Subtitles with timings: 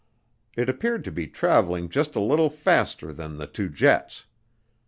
[0.57, 4.25] It appeared to be traveling just a little faster than the two jets.